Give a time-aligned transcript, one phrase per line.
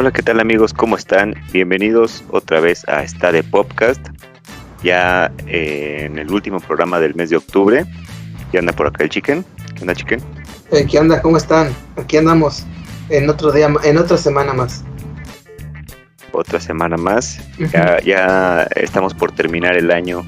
[0.00, 0.72] Hola, ¿qué tal amigos?
[0.72, 1.34] ¿Cómo están?
[1.52, 4.00] Bienvenidos otra vez a Esta de Podcast.
[4.80, 7.84] Ya eh, en el último programa del mes de octubre.
[8.52, 9.44] Ya anda por acá el Chicken.
[9.74, 10.20] ¿Qué onda, Chicken?
[10.70, 11.20] Eh, ¿Qué onda?
[11.20, 11.74] ¿Cómo están?
[11.96, 12.62] Aquí andamos
[13.08, 14.84] en otro día, en otra semana más.
[16.30, 17.40] Otra semana más.
[17.72, 20.22] Ya, ya estamos por terminar el año.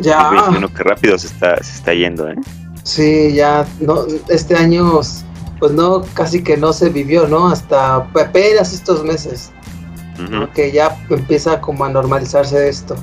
[0.00, 0.24] Ya.
[0.24, 2.36] 2021, que rápido se está, se está yendo, ¿eh?
[2.82, 3.64] Sí, ya.
[3.80, 5.00] No, este año,
[5.58, 7.48] pues no, casi que no se vivió, ¿no?
[7.48, 9.52] Hasta apenas estos meses.
[10.30, 10.50] ¿no?
[10.52, 12.96] Que ya empieza como a normalizarse esto.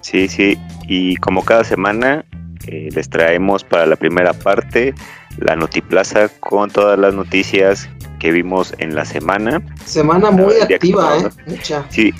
[0.00, 0.58] Sí, sí.
[0.86, 2.24] Y como cada semana,
[2.66, 4.94] eh, les traemos para la primera parte
[5.38, 7.88] la Notiplaza con todas las noticias
[8.18, 9.62] que vimos en la semana.
[9.84, 11.28] Semana muy activa, ¿eh?
[11.46, 11.86] Mucha.
[11.88, 12.12] Sí,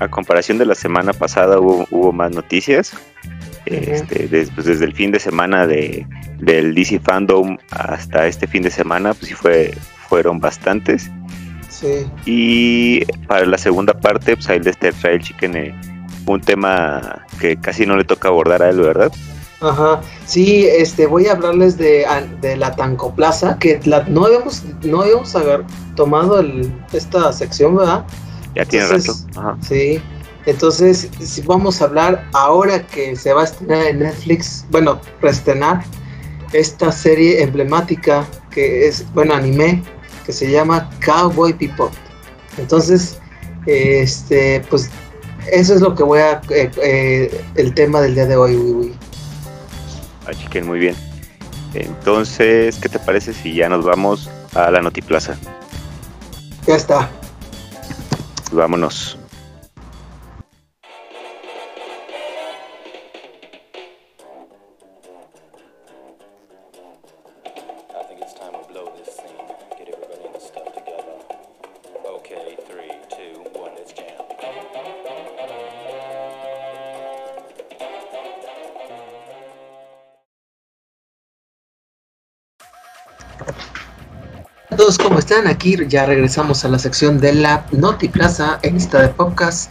[0.00, 2.92] a comparación de la semana pasada hubo, hubo más noticias.
[3.78, 6.06] Este, des- pues, desde el fin de semana de,
[6.38, 9.74] del DC Fandom hasta este fin de semana, pues sí fue,
[10.08, 11.10] fueron bastantes.
[11.68, 12.06] Sí.
[12.26, 15.74] Y para la segunda parte, pues ahí de este Trail Chicken, eh,
[16.26, 19.10] un tema que casi no le toca abordar a él, ¿verdad?
[19.60, 22.04] Ajá, sí, este, voy a hablarles de,
[22.40, 25.64] de la Tancoplaza, que la, no habíamos, no habíamos agar-
[25.94, 28.04] tomado el, esta sección, ¿verdad?
[28.56, 29.40] Ya tiene Entonces, rato.
[29.40, 29.56] Ajá.
[29.62, 30.00] Sí,
[30.46, 35.84] entonces sí, vamos a hablar ahora que se va a estrenar en Netflix, bueno, reestrenar
[36.52, 39.82] esta serie emblemática que es, bueno, anime,
[40.26, 41.92] que se llama Cowboy Bebop.
[42.58, 43.18] Entonces,
[43.66, 44.90] este, pues
[45.50, 48.94] eso es lo que voy a, eh, eh, el tema del día de hoy.
[50.26, 50.94] Ah, Chicken, muy bien.
[51.74, 55.36] Entonces, ¿qué te parece si ya nos vamos a la Notiplaza?
[56.66, 57.10] Ya está.
[58.52, 59.18] Vámonos.
[84.72, 85.46] A todos, ¿cómo están?
[85.48, 89.70] Aquí ya regresamos a la sección de la Noti Plaza en esta de podcast.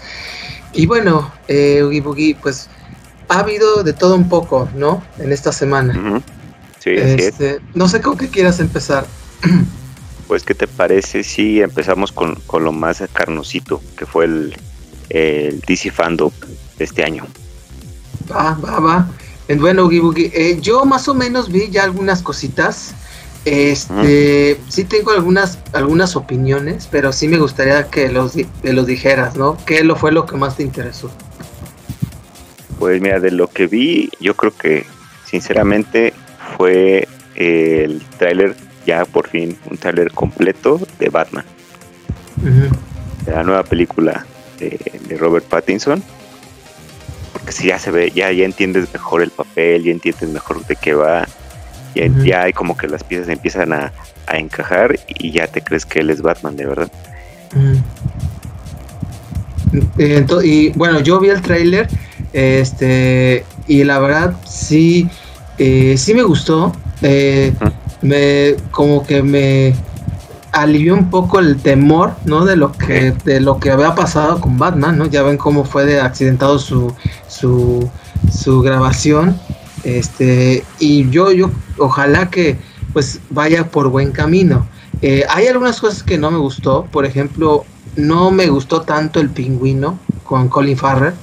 [0.73, 2.69] Y bueno, eh, Boogie, pues
[3.27, 5.03] ha habido de todo un poco, ¿no?
[5.17, 6.21] En esta semana.
[6.77, 7.25] Sí, así es.
[7.25, 9.05] Este, no sé con qué quieras empezar.
[10.27, 14.55] Pues, ¿qué te parece si empezamos con, con lo más carnosito, que fue el,
[15.09, 16.31] el DC Fandom
[16.77, 17.27] de este año?
[18.31, 19.07] Va, va, va.
[19.59, 22.95] Bueno, Oogie Boogie, eh, yo más o menos vi ya algunas cositas.
[23.43, 29.35] Este, sí tengo algunas, algunas opiniones, pero sí me gustaría que los, que los dijeras,
[29.35, 29.57] ¿no?
[29.65, 31.09] ¿Qué lo fue lo que más te interesó?
[32.77, 34.85] Pues mira, de lo que vi, yo creo que
[35.25, 36.13] sinceramente
[36.57, 41.45] fue el tráiler, ya por fin, un tráiler completo de Batman,
[43.25, 44.25] de la nueva película
[44.59, 46.03] de, de Robert Pattinson.
[47.33, 50.75] Porque si ya se ve, ya, ya entiendes mejor el papel, ya entiendes mejor de
[50.75, 51.27] qué va,
[51.95, 52.23] Ujú.
[52.23, 53.91] ya hay como que las piezas empiezan a,
[54.27, 56.91] a encajar y ya te crees que él es Batman, de verdad.
[57.53, 57.77] Mm.
[59.97, 61.87] Eh, y bueno, yo vi el tráiler,
[62.33, 65.09] este, y la verdad sí,
[65.57, 66.73] eh, sí me gustó.
[67.01, 67.53] eh,
[68.01, 69.75] me, como que me
[70.51, 72.45] alivió un poco el temor, ¿no?
[72.45, 75.05] De lo que, de lo que había pasado con Batman, ¿no?
[75.05, 76.93] Ya ven cómo fue de accidentado su,
[77.27, 77.89] su,
[78.31, 79.39] su grabación.
[79.83, 82.57] Este, y yo, yo, ojalá que
[82.93, 84.67] pues vaya por buen camino.
[85.01, 87.65] Eh, hay algunas cosas que no me gustó, por ejemplo,
[87.95, 91.13] no me gustó tanto el pingüino con Colin Farrell,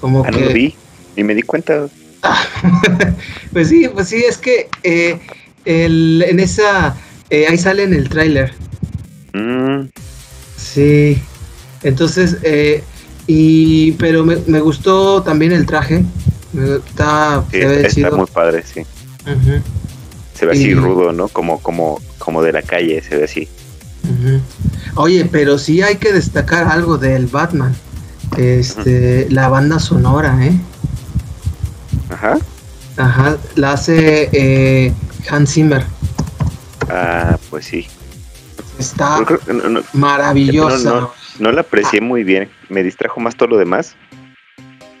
[0.00, 0.74] como Ah, no que lo vi,
[1.16, 1.86] ni me di cuenta.
[3.52, 5.18] pues sí, pues sí, es que eh,
[5.64, 6.96] el- en esa
[7.30, 8.52] eh, ahí sale en el tráiler.
[9.32, 9.86] Mm,
[10.56, 11.18] Sí.
[11.82, 12.82] Entonces, eh,
[13.26, 16.04] y pero me, me gustó también el traje.
[16.56, 18.16] Está, sí, está chido.
[18.16, 18.82] muy padre, sí.
[20.34, 21.28] Se ve así rudo, ¿no?
[21.28, 23.48] Como, como, como de la calle, se ve así.
[24.94, 27.74] Oye, pero sí hay que destacar algo del Batman.
[28.36, 30.52] Este, la banda sonora, ¿eh?
[32.10, 32.38] Ajá.
[32.96, 34.92] Ajá, la hace eh,
[35.30, 35.84] Hans Zimmer.
[36.88, 37.86] Ah, pues sí.
[38.78, 40.90] Está no, no- maravillosa.
[41.00, 42.50] no, no la aprecié muy bien.
[42.68, 43.96] Me distrajo más todo lo demás.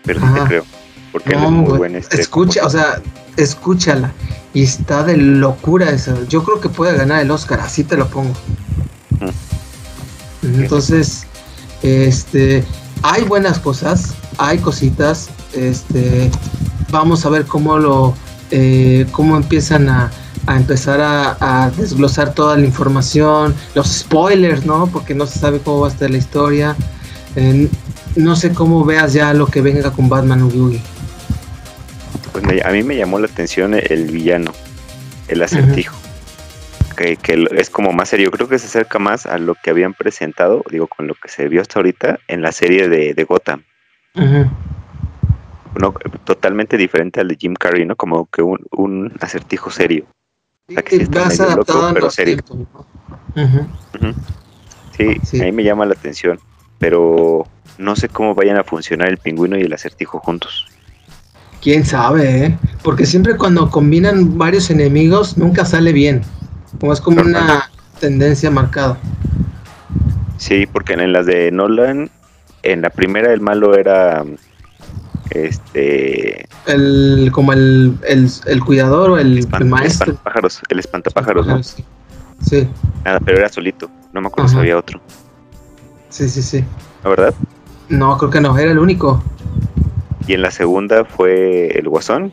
[0.04, 0.64] Pero sí te creo.
[1.16, 2.20] Porque él es muy buen este.
[2.20, 3.00] escucha, o sea,
[3.38, 4.12] escúchala.
[4.52, 6.14] Y está de locura eso.
[6.28, 8.34] Yo creo que puede ganar el Oscar, así te lo pongo.
[10.42, 11.26] Entonces,
[11.82, 12.64] este,
[13.02, 16.30] hay buenas cosas, hay cositas, este,
[16.90, 18.14] vamos a ver cómo lo,
[18.50, 20.10] eh, cómo empiezan a,
[20.46, 24.86] a empezar a, a desglosar toda la información, los spoilers, ¿no?
[24.88, 26.76] Porque no se sabe cómo va a estar la historia.
[27.36, 27.70] Eh,
[28.16, 30.82] no sé cómo veas ya lo que venga con Batman Oogie.
[32.36, 34.52] Pues me- a mí me llamó la atención el villano,
[35.28, 35.96] el acertijo.
[36.94, 37.16] Que,
[37.56, 38.30] es como más serio.
[38.30, 41.48] Creo que se acerca más a lo que habían presentado, digo, con lo que se
[41.48, 43.62] vio hasta ahorita en la serie de, de Gotham.
[46.24, 47.96] Totalmente diferente al de Jim Carrey, ¿no?
[47.96, 50.04] Como que un, un acertijo serio.
[50.68, 52.36] sea, que sí adaptado loco, pero serio.
[54.94, 55.40] Sí, Sí.
[55.40, 56.38] a mí me llama la atención,
[56.78, 57.46] pero
[57.78, 60.66] no sé cómo vayan a funcionar el pingüino y el acertijo juntos.
[61.66, 62.58] Quién sabe, ¿eh?
[62.84, 66.22] Porque siempre cuando combinan varios enemigos nunca sale bien.
[66.78, 67.68] Como es como una
[67.98, 68.96] tendencia marcada.
[70.36, 72.08] Sí, porque en las de Nolan,
[72.62, 74.24] en la primera el malo era
[75.30, 80.12] este El, como el, el, el cuidador o el, espan- el maestro.
[80.12, 81.60] espantapájaros, el espantapájaros, ¿no?
[81.64, 81.84] Sí.
[82.42, 82.68] Sí,
[83.04, 85.00] Nada, pero era solito, no me acuerdo si había otro,
[86.10, 86.64] sí, sí, sí.
[87.02, 87.34] ¿la verdad?
[87.88, 89.20] No, creo que no, era el único.
[90.26, 92.32] Y en la segunda fue el Guasón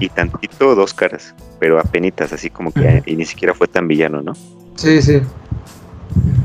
[0.00, 4.22] y tantito dos caras, pero apenitas, así como que y ni siquiera fue tan villano,
[4.22, 4.32] ¿no?
[4.76, 5.20] Sí, sí.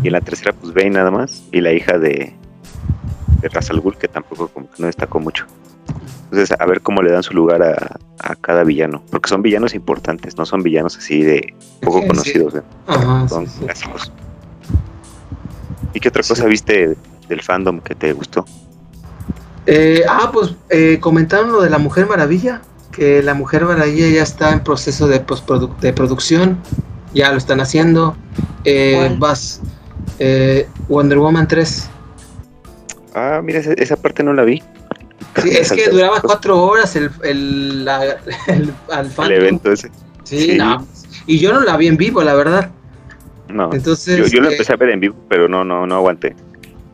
[0.04, 2.34] Y en la tercera pues Bane nada más y la hija de,
[3.42, 5.46] de Ra's al Ghul que tampoco como que no destacó mucho.
[6.26, 9.74] Entonces a ver cómo le dan su lugar a, a cada villano, porque son villanos
[9.74, 12.08] importantes, no son villanos así de poco Sí, sí.
[12.10, 12.62] conocidos, ¿eh?
[12.88, 14.12] Ajá, son sí, clásicos.
[15.94, 16.98] ¿Y qué otra cosa viste
[17.30, 18.46] del fandom que te gustó?
[19.70, 22.62] Eh, ah, pues eh, comentaron lo de la Mujer Maravilla,
[22.92, 26.58] que la Mujer Maravilla ya está en proceso de, postproduc- de producción,
[27.14, 28.16] ya lo están haciendo.
[28.64, 29.62] Eh, vas,
[30.20, 31.90] eh, Wonder Woman 3.
[33.14, 34.64] Ah, mira, esa, esa parte no la vi.
[35.42, 38.18] Sí, es que duraba cuatro horas el, el, la-
[38.48, 39.90] el, evento ese.
[40.24, 40.58] Sí, Sí.
[40.58, 40.86] no,
[41.26, 42.72] y yo no la vi en vivo, la verdad.
[43.50, 43.72] No.
[43.74, 46.36] Entonces, Yo, yo lo eh, empecé a ver en vivo, pero no, no, no aguanté.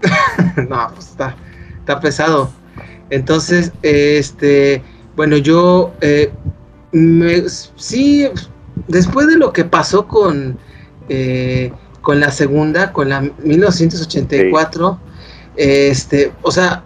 [0.70, 1.36] no, pues está,
[1.80, 2.52] está pesado.
[3.14, 4.82] Entonces, este,
[5.16, 6.32] bueno, yo eh,
[6.92, 7.44] me-
[7.76, 8.28] sí,
[8.88, 10.58] después de lo que pasó con,
[11.10, 11.72] eh,
[12.02, 15.00] con la segunda, con la 1984,
[15.56, 16.84] este, o sea,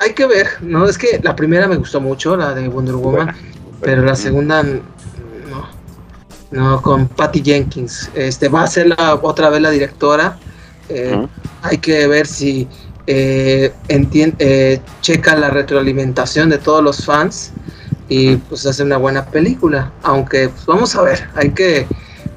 [0.00, 0.84] hay que ver, ¿no?
[0.86, 3.34] Es que la primera me gustó mucho, la de Wonder Woman,
[3.80, 4.80] pero la segunda no,
[6.50, 10.38] no, con Patty Jenkins, este, va a ser la, otra vez la directora.
[10.88, 11.26] eh,
[11.62, 12.68] hay que ver si
[13.06, 17.52] eh, eh, checa la retroalimentación de todos los fans
[18.08, 19.92] y pues hace una buena película.
[20.02, 21.86] Aunque pues, vamos a ver, hay que,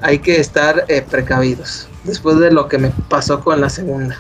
[0.01, 4.17] hay que estar eh, precavidos después de lo que me pasó con la segunda,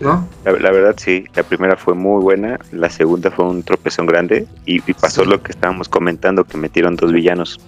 [0.00, 0.26] ¿no?
[0.44, 4.46] La, la verdad sí, la primera fue muy buena, la segunda fue un tropezón grande
[4.66, 5.28] y, y pasó Sí.
[5.30, 7.60] lo que estábamos comentando, que metieron dos villanos.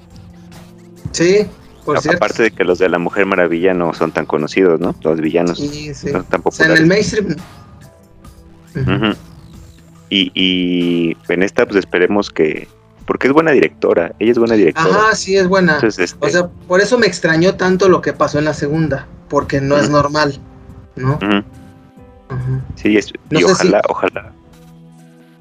[1.13, 1.47] Sí,
[1.85, 2.17] por A- cierto.
[2.17, 4.95] Aparte de que los de la Mujer Maravilla no son tan conocidos, ¿no?
[5.03, 6.07] Los villanos Sí, sí.
[6.07, 7.37] no son tan O sea, en el mainstream.
[10.11, 12.69] Y, y en esta pues esperemos que...
[13.06, 14.88] Porque es buena directora, ella es buena directora.
[14.88, 15.75] Ajá, sí, es buena.
[15.75, 19.06] Entonces, este, O sea, por eso me extrañó tanto lo que pasó en la segunda,
[19.29, 20.41] porque no es normal,
[20.96, 21.19] ¿no?
[22.77, 24.32] sí, es- No y ojalá, ojalá.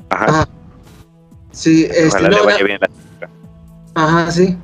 [0.09, 0.47] Ajá, Ajá.
[1.51, 2.89] Sí, este, ojalá no, le vaya bien la
[3.95, 4.57] Ajá, sí.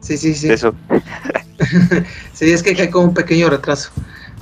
[0.00, 0.50] Sí, sí, sí.
[0.50, 0.74] eso.
[2.34, 3.90] Sí, es que hay como un pequeño retraso.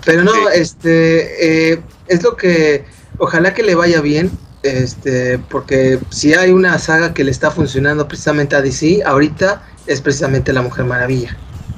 [0.05, 0.39] Pero no, Sí.
[0.55, 1.81] este, eh,
[2.13, 2.85] es lo que,
[3.19, 4.31] ojalá que le vaya bien,
[4.63, 10.01] este, porque si hay una saga que le está funcionando precisamente a DC, ahorita es
[10.01, 11.37] precisamente La Mujer Maravilla,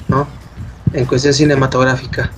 [0.08, 0.26] ¿no?
[0.92, 2.30] En cuestión cinematográfica.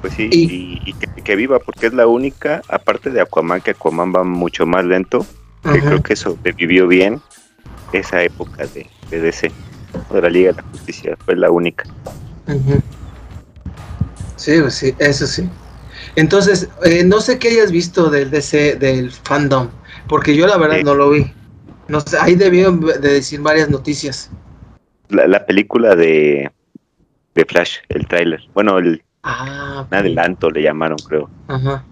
[0.00, 3.60] Pues sí, Y- y, y que, que viva, porque es la única, aparte de Aquaman,
[3.62, 5.26] que Aquaman va mucho más lento,
[5.72, 7.22] que creo que sobrevivió bien
[7.92, 9.50] esa época de, de DC,
[10.12, 11.84] de la Liga de la Justicia, fue la única.
[14.36, 15.48] Sí, pues sí, eso sí.
[16.16, 19.68] Entonces, eh, no sé qué hayas visto del DC, del fandom,
[20.08, 21.32] porque yo la verdad no lo vi.
[21.88, 24.30] No sé, ahí debieron de decir varias noticias.
[25.08, 26.50] La, la película de,
[27.34, 31.30] de Flash, el tráiler, bueno, el Ah, un adelanto le llamaron, creo.
[31.48, 31.82] Ajá.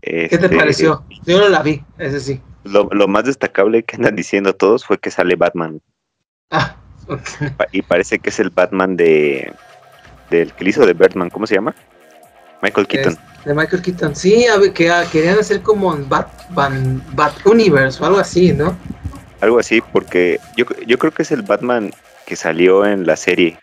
[0.00, 1.04] ¿Qué te Este, pareció?
[1.26, 2.40] Yo no la vi, ese sí.
[2.64, 5.80] Lo, lo más destacable que andan diciendo todos fue que sale Batman,
[6.50, 6.76] Ah,
[7.56, 9.52] pa- y parece que es el Batman de
[10.30, 11.74] del que hizo de Batman, ¿cómo se llama?
[12.62, 13.18] Michael Keaton.
[13.44, 14.14] De Michael Keaton.
[14.16, 18.18] Sí, a ver, que ah, querían hacer como en Bat, Ban- Bat Universe o algo
[18.18, 18.76] así, ¿no?
[19.40, 21.92] Algo así, porque yo, yo creo que es el Batman
[22.26, 23.58] que salió en la serie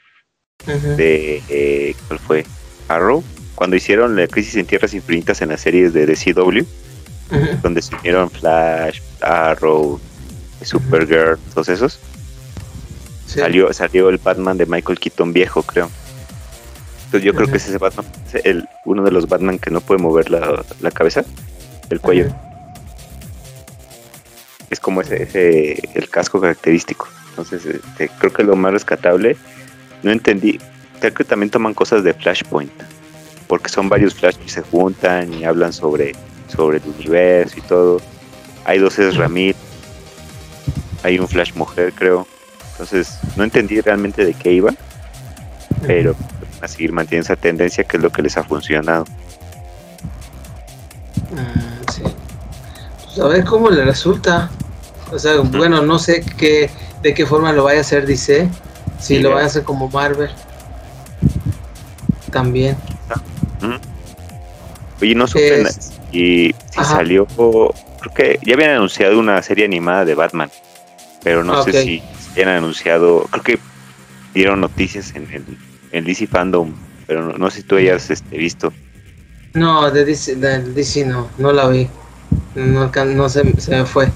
[0.97, 1.41] de.
[1.49, 2.45] eh, ¿Cuál fue?
[2.89, 3.23] Arrow.
[3.55, 6.63] Cuando hicieron la Crisis en Tierras Infinitas en las series de DCW,
[7.61, 9.99] donde se unieron Flash, Arrow,
[10.61, 11.99] Supergirl, todos esos.
[13.27, 13.39] Sí.
[13.39, 15.89] Salió, salió el Batman de Michael Keaton viejo, creo.
[17.09, 19.81] Entonces yo creo que es ese Batman, es el, uno de los Batman que no
[19.81, 21.23] puede mover la, la cabeza,
[21.89, 22.27] el cuello.
[22.27, 22.49] Ajá.
[24.69, 27.07] Es como ese, ese el casco característico.
[27.29, 29.37] Entonces este, creo que lo más rescatable,
[30.03, 30.59] no entendí,
[30.99, 32.71] creo que también toman cosas de Flashpoint,
[33.47, 36.13] porque son varios Flash que se juntan y hablan sobre,
[36.47, 38.01] sobre el universo y todo.
[38.65, 39.55] Hay dos Ezra Miller,
[41.03, 42.27] hay un Flash mujer, creo.
[42.73, 44.73] Entonces no entendí realmente de qué iba,
[45.87, 46.15] pero
[46.61, 49.05] a seguir manteniendo esa tendencia que es lo que les ha funcionado.
[51.31, 52.01] Mm, sí.
[53.05, 54.49] Pues a ver cómo le resulta.
[55.11, 56.69] O sea, bueno, no sé qué,
[57.01, 58.47] de qué forma lo vaya a hacer DC.
[58.99, 59.35] Si Sí, lo ya.
[59.35, 60.29] vaya a hacer como Marvel.
[62.31, 62.77] También.
[65.01, 66.95] Oye, no supe Es- y si Ajá.
[66.97, 67.73] salió, creo
[68.13, 70.51] que ya habían anunciado una serie animada de Batman,
[71.23, 73.59] pero no Ah, sé si habían anunciado, creo que
[74.33, 75.45] dieron noticias en el
[75.91, 76.71] en DC Fandom,
[77.07, 78.71] pero no, no sé si tú hayas este, visto.
[79.53, 81.87] No, de DC, de DC no, no la vi.
[82.55, 84.07] No, alcan- no se, se me fue.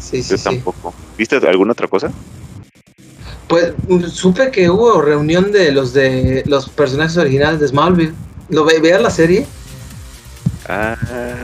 [0.00, 0.44] Sí, sí, Yo sí.
[0.44, 0.94] tampoco.
[1.16, 2.10] ¿Viste alguna otra cosa?
[3.48, 3.72] Pues
[4.12, 8.12] supe que hubo reunión de los de los personajes originales de Smallville.
[8.50, 9.46] ¿Lo ve, veas la serie?
[10.68, 10.96] Ah,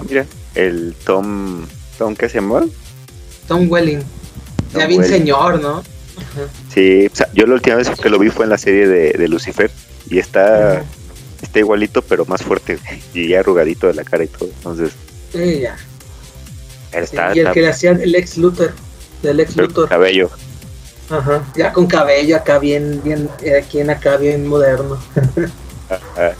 [0.08, 1.66] mira, el Tom,
[1.98, 2.64] Tom ¿qué se llama?
[3.48, 4.00] Tom Welling.
[4.72, 5.16] Tom ya bien Welling.
[5.18, 5.78] señor, ¿no?
[5.78, 6.48] Ajá.
[6.74, 9.12] Sí, o sea, yo la última vez que lo vi fue en la serie de,
[9.12, 9.70] de Lucifer
[10.10, 10.84] y está, Ajá.
[11.40, 12.78] está igualito pero más fuerte
[13.14, 14.48] y ya arrugadito de la cara y todo.
[14.56, 14.90] Entonces,
[15.32, 15.76] Sí, ya.
[16.92, 18.72] está, y el está- que le hacía el ex Luthor.
[19.22, 19.88] Del ex pero con Luthor.
[19.88, 20.30] cabello.
[21.10, 21.44] Ajá.
[21.56, 24.98] Ya con cabello acá bien, bien, eh, aquí en acá bien moderno.
[25.88, 26.32] Ajá.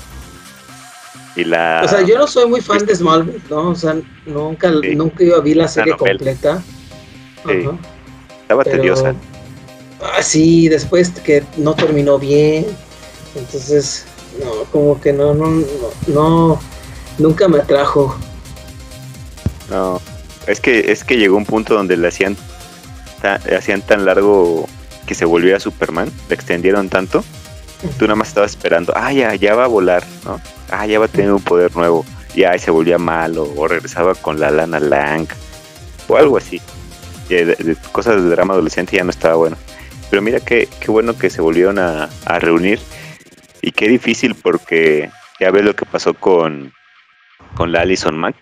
[1.36, 1.82] Y la.
[1.84, 3.70] O sea, yo no soy muy fan de Smallville, ¿no?
[3.70, 4.94] O sea, nunca, Sí.
[4.94, 6.62] nunca yo vi la serie completa.
[7.46, 7.66] Sí.
[7.66, 7.78] Ajá.
[8.42, 9.14] estaba pero- tediosa.
[10.00, 12.66] Ah, sí, después que no terminó bien.
[13.34, 14.04] Entonces,
[14.42, 15.64] no, como que no, no, no,
[16.08, 16.60] no,
[17.18, 18.16] nunca me atrajo.
[19.70, 20.00] No.
[20.46, 22.36] Es que, es que llegó un punto donde le hacían,
[23.22, 24.68] ta- le hacían tan largo
[25.06, 26.10] que se volviera Superman.
[26.28, 27.24] Le extendieron tanto.
[27.98, 28.92] Tú nada más estabas esperando.
[28.96, 30.40] Ah, ya, ya va a volar, ¿no?
[30.70, 32.04] Ah, ya va a tener un poder nuevo.
[32.34, 33.50] Y ay, se volvía malo.
[33.56, 35.26] O regresaba con la lana Lang.
[36.08, 36.60] O algo así.
[37.28, 39.56] De- de cosas de drama adolescente ya no estaba bueno.
[40.14, 42.78] Pero mira qué, qué bueno que se volvieron a, a reunir.
[43.62, 46.72] Y qué difícil porque ya ves lo que pasó con,
[47.56, 48.36] con la Alison Mack.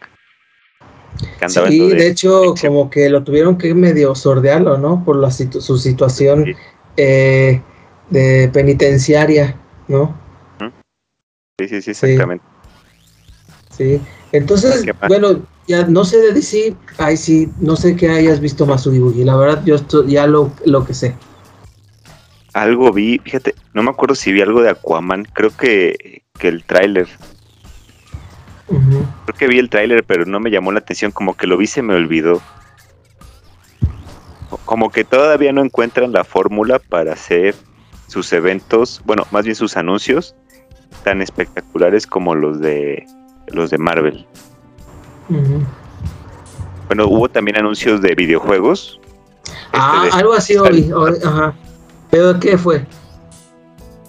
[1.49, 5.02] Sí, de hecho, como que lo tuvieron que medio sordearlo, ¿no?
[5.02, 6.52] Por la situ- su situación Sí.
[6.99, 7.62] eh,
[8.11, 10.14] de penitenciaria, ¿no?
[11.59, 12.45] Sí, sí, sí, exactamente.
[13.71, 13.99] Sí.
[14.33, 18.67] Entonces, ¿Qué bueno, ya no sé de DC, ay sí, no sé que hayas visto
[18.67, 19.25] más Boogie.
[19.25, 21.14] La verdad, yo esto- ya lo, lo que sé.
[22.55, 25.25] Algo vi, fíjate, no me acuerdo si vi algo de Aquaman.
[25.33, 27.09] Creo que, que el tráiler.
[28.69, 31.13] Creo que vi el tráiler, pero no me llamó la atención.
[31.13, 32.41] Como que lo vi, se me olvidó.
[34.67, 37.55] Como que todavía no encuentran la fórmula para hacer
[38.07, 40.35] sus eventos, bueno, más bien sus anuncios
[41.05, 43.07] tan espectaculares como los de
[43.49, 44.27] los de Marvel.
[46.87, 49.01] Bueno, hubo también anuncios de videojuegos.
[49.73, 51.55] Ah, Este de- algo así hoy, hoy, ajá.
[52.12, 52.87] ¿Pero qué fue?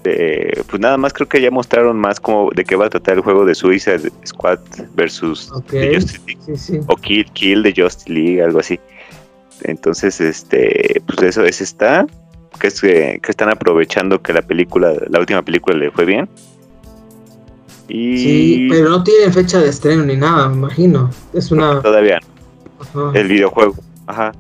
[0.03, 3.15] de- pues nada más creo que ya mostraron más como de qué va a tratar
[3.15, 4.60] el juego de Suicide Squad
[4.95, 5.67] versus Ok.
[5.69, 6.41] The Justice League.
[6.45, 6.79] Sí, sí.
[6.88, 8.77] o Kill, Kill de Justice League, algo así.
[9.62, 12.05] Entonces, este, pues eso, ese está,
[12.60, 16.27] que es que, que están aprovechando que la película, la última película le fue bien.
[17.88, 21.10] Y Sí, pero no tienen fecha de estreno ni nada, me imagino.
[21.33, 21.81] Es una.
[21.81, 22.19] todavía
[22.93, 23.19] no, ajá.
[23.19, 23.75] el videojuego,
[24.07, 24.33] ajá,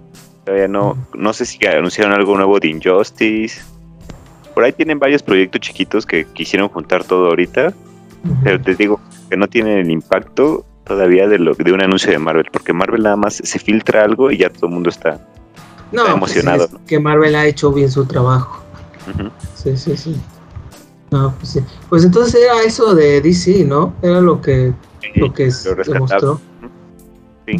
[0.45, 3.61] todavía no, no sé si anunciaron algo nuevo de Injustice.
[4.53, 7.73] Por ahí tienen varios proyectos chiquitos que quisieron juntar todo ahorita,
[8.43, 12.19] pero te digo que no tienen el impacto todavía de lo de un anuncio de
[12.19, 15.19] Marvel, porque Marvel nada más se filtra algo y ya todo el mundo está
[15.91, 18.61] no, está pues emocionado, es que Marvel ha hecho bien su trabajo.
[19.55, 20.15] Sí, sí, sí.
[21.11, 21.59] No, pues sí.
[21.89, 23.93] Pues entonces era eso de DC, ¿no?
[24.01, 24.73] Era lo que,
[25.15, 25.99] lo que se rescatable.
[25.99, 26.41] mostró.
[27.45, 27.57] Sí.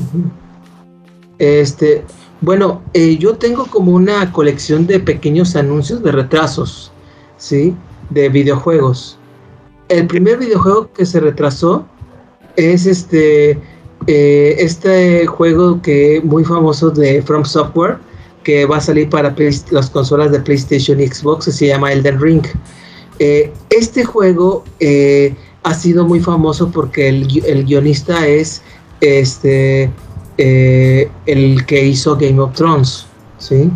[1.38, 2.04] Este,
[2.44, 6.92] bueno, eh, yo tengo como una colección de pequeños anuncios de retrasos,
[7.38, 7.74] ¿sí?
[8.10, 9.18] De videojuegos.
[9.88, 11.86] El primer videojuego que se retrasó
[12.58, 13.52] es este,
[14.08, 17.98] eh, este juego que muy famoso de From Software
[18.44, 19.34] que va a salir para
[19.72, 22.46] las consolas de PlayStation y Xbox, se llama Elden Ring.
[23.20, 24.66] Eh, este juego
[25.64, 28.62] ha sido muy famoso porque el, el guionista es
[29.00, 29.90] este
[30.38, 33.06] eh, el que hizo Game of Thrones,
[33.38, 33.70] ¿sí?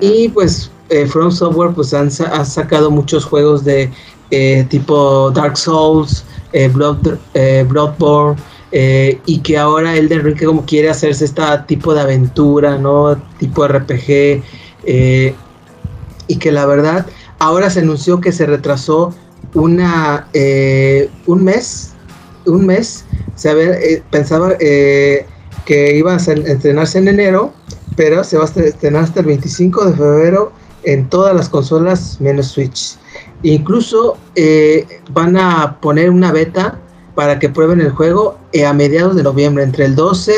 [0.00, 3.90] Y pues eh, From Software pues han, ha sacado muchos juegos de
[4.30, 6.24] eh, tipo Dark Souls,
[6.72, 7.18] Blood,
[7.68, 8.40] Bloodborne,
[8.72, 13.16] y que ahora Elden Ring como quiere hacerse este tipo de aventura, ¿no?
[13.38, 14.42] Tipo RPG,
[16.26, 17.06] y que la verdad
[17.38, 19.14] ahora se anunció que se retrasó
[19.54, 20.28] una
[21.26, 21.92] un mes,
[22.46, 23.04] un mes,
[23.44, 24.54] eh, pensaba
[25.68, 27.52] que iba a estrenarse en enero,
[27.94, 30.50] pero se va a estrenar hasta el 25 de febrero
[30.84, 32.96] en todas las consolas menos Switch.
[33.42, 36.80] Incluso eh, van a poner una beta
[37.14, 40.32] para que prueben el juego eh, a mediados de noviembre, entre el 12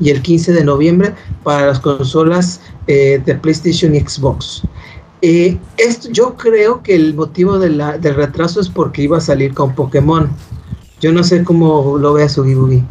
[0.00, 4.62] y el 15 de noviembre para las consolas eh, de PlayStation y Xbox.
[5.20, 7.80] Esto, yo creo que el motivo del
[8.16, 10.28] retraso es porque iba a salir con Pokémon.
[11.00, 12.84] Yo no sé cómo lo vea Sugi Boogie.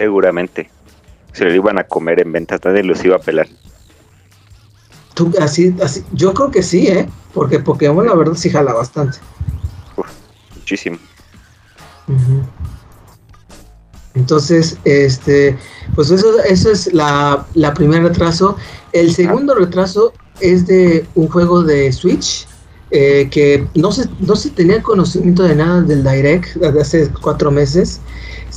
[0.00, 0.70] Seguramente.
[1.34, 3.46] Se lo iban a comer en ventas, nadie los iba a pelar.
[5.12, 7.06] Tú, así, así, yo creo que sí, ¿eh?
[7.34, 9.18] Porque Pokémon la verdad sí jala bastante.
[10.56, 10.96] Muchísimo.
[14.14, 15.58] Entonces, este,
[15.94, 18.56] pues eso, eso es la, la primer retraso.
[18.92, 22.46] El segundo retraso es de un juego de Switch
[22.90, 27.50] eh, que no se, no se tenía conocimiento de nada del Direct desde hace cuatro
[27.50, 28.00] meses.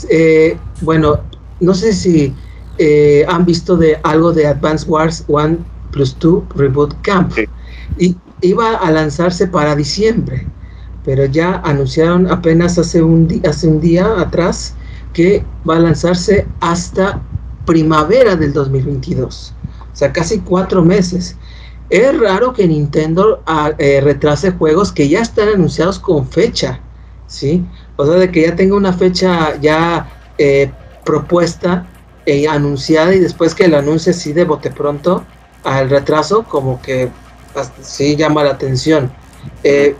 [0.10, 1.20] Eh, bueno,
[1.60, 2.34] no sé si
[2.78, 5.58] eh, han visto de algo de Advance Wars 1
[5.92, 7.32] plus 2 Reboot Camp.
[7.34, 7.46] Sí.
[7.98, 10.48] Y iba a lanzarse para diciembre,
[11.06, 14.76] pero ya anunciaron apenas hace un, hace un día atrás
[15.14, 17.22] que va a lanzarse hasta
[17.66, 19.54] primavera del 2022.
[19.94, 21.38] O sea, casi cuatro meses.
[21.90, 26.80] Es raro que Nintendo ah, eh, retrase juegos que ya están anunciados con fecha,
[27.28, 27.64] ¿sí?
[27.98, 30.72] O sea, de que ya tenga una fecha ya eh,
[31.06, 31.86] propuesta
[32.26, 35.26] e anunciada y después que lo anuncie así de bote pronto
[35.64, 37.10] al retraso, como que
[37.82, 39.12] sí llama la atención.
[39.64, 39.96] Eh,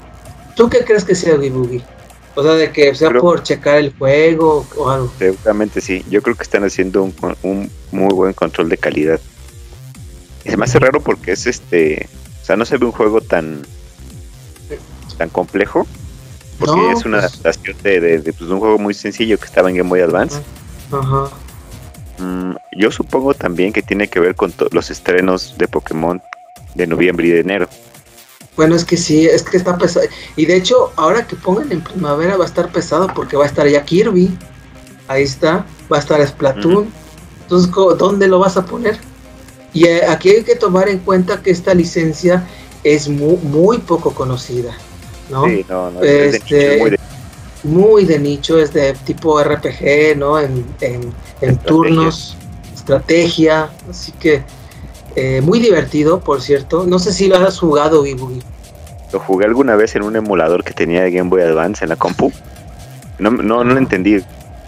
[0.56, 1.84] ¿Tú qué crees que sea Oogie Boogie?
[2.36, 5.12] O sea, de que sea Creo- por checar el juego o algo.
[5.20, 6.04] Seguramente sí.
[6.10, 7.14] Yo creo que están haciendo un,
[7.44, 9.20] un muy buen control de calidad.
[10.44, 12.10] Y se me hace raro porque es este.
[12.42, 13.62] O sea, no se ve un juego tan.
[15.18, 15.86] tan complejo.
[16.60, 19.46] Porque No, es una pues- adaptación de, de- de, pues, un juego muy sencillo que
[19.46, 20.40] estaba en Game Boy Advance.
[20.94, 21.30] Ajá.
[22.20, 26.22] Mm, yo supongo también que tiene que ver con los estrenos de Pokémon
[26.76, 27.68] de noviembre y de enero.
[28.56, 30.06] Bueno, es que sí, es que está pesado.
[30.36, 33.48] Y de hecho, ahora que pongan en primavera va a estar pesado porque va a
[33.48, 34.38] estar ya Kirby.
[35.08, 35.66] Ahí está.
[35.92, 36.88] Va a estar Splatoon.
[37.42, 38.98] Entonces, ¿co- ¿dónde lo vas a poner?
[39.74, 42.48] Y eh, aquí hay que tomar en cuenta que esta licencia
[42.84, 44.72] es muy, muy poco conocida.
[45.32, 45.46] ¿no?
[45.46, 47.00] Sí, no, no, es de Este, nicho, muy de-
[47.64, 50.40] muy de nicho, es de tipo RPG, ¿no?
[50.40, 51.14] En, en-
[51.66, 52.36] turnos,
[52.74, 54.44] estrategia, así que
[55.16, 56.86] eh, muy divertido, por cierto.
[56.86, 58.42] No sé si lo has jugado, Ibugi.
[59.12, 61.96] Lo jugué alguna vez en un emulador que tenía de Game Boy Advance en la
[61.96, 62.32] compu.
[63.20, 64.24] No, no, no lo entendí.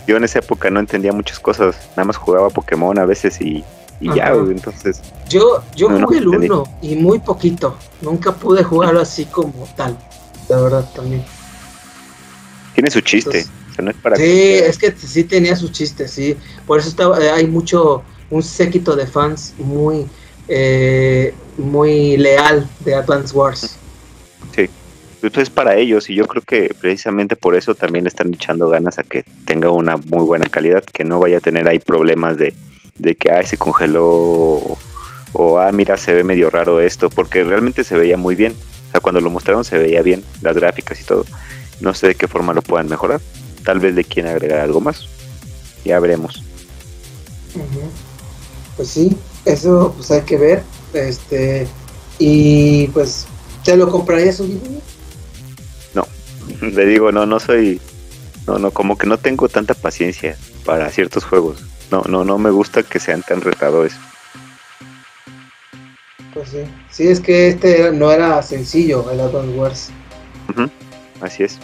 [0.08, 1.76] Yo en esa época no entendía muchas cosas.
[1.96, 3.64] Nada más jugaba Pokémon a veces y,
[4.00, 6.48] y ya, Entonces, Yo, yo No, no jugué el entendí.
[6.50, 7.76] 1 y muy poquito.
[8.02, 9.98] Nunca pude jugarlo así como tal.
[10.48, 11.24] La verdad también.
[12.76, 13.40] Tiene su chiste.
[13.40, 16.38] Entonces, o sea, no es para Sí, que- es que sí tenía sus chistes, sí.
[16.68, 20.06] Por eso estaba, eh, hay mucho, un séquito de fans muy,
[20.48, 23.78] eh, muy leal de Advance Wars.
[25.22, 29.00] Entonces es para ellos y yo creo que precisamente por eso también están echando ganas
[29.00, 32.54] a que tenga una muy buena calidad, que no vaya a tener ahí problemas de,
[33.00, 34.78] de que ay, se congeló o,
[35.34, 38.54] o, ah mira se ve medio raro esto, porque realmente se veía muy bien.
[38.90, 41.26] O sea, cuando lo mostraron se veía bien, las gráficas y todo.
[41.80, 43.22] No sé de qué forma lo puedan mejorar.
[43.64, 45.08] Tal vez le quieran agregar algo más.
[45.84, 46.42] Ya veremos.
[48.76, 50.64] Pues sí, eso pues hay que ver.
[50.94, 51.68] Este,
[52.20, 53.28] y pues,
[53.64, 54.82] ¿te lo comprarías un video?
[56.62, 57.82] Le digo, no, no soy,
[58.46, 61.64] no, no, como que no tengo tanta paciencia para ciertos juegos.
[61.92, 63.94] No, no, no me gusta que sean tan retadores.
[66.36, 66.60] Pues sí.
[66.92, 69.90] Sí, es que este era- no era sencillo, el Advance Wars.
[71.22, 71.58] Así es.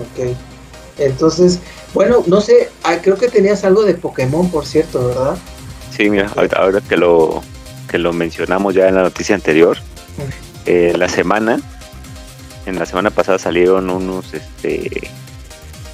[0.00, 0.36] Ok.
[0.98, 1.60] Entonces,
[1.94, 5.36] bueno, no sé, ah, creo que tenías algo de Pokémon, por cierto, ¿verdad?
[5.96, 7.42] Sí, mira, ahorita, ahora que lo
[7.88, 9.76] que lo mencionamos ya en la noticia anterior,
[10.64, 11.60] eh, la semana,
[12.64, 15.10] en la semana pasada salieron unos, este,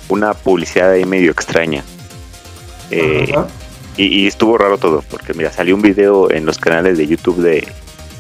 [0.09, 1.83] una publicidad ahí medio extraña.
[2.91, 3.35] Eh,
[3.97, 7.43] y, y estuvo raro todo, porque mira, salió un video en los canales de YouTube
[7.43, 7.67] de,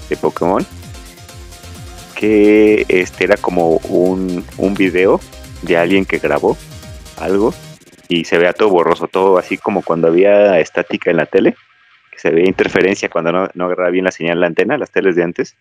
[0.08, 0.66] de Pokémon
[2.18, 5.20] que este era como un, un video
[5.62, 6.58] de alguien que grabó
[7.20, 7.54] algo
[8.08, 11.54] y se vea todo borroso, todo así como cuando había estática en la tele,
[12.10, 15.14] que se veía interferencia cuando no, no agarraba bien la señal la antena, las teles
[15.14, 15.56] de antes.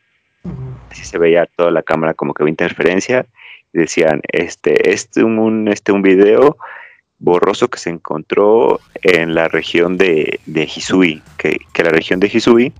[0.89, 3.27] Así se veía toda la cámara como que había interferencia.
[3.71, 6.57] Y decían, este, este un, este un video
[7.19, 12.27] borroso que se encontró en la región de, de Hisui, que, que la región de
[12.27, 12.73] Hisui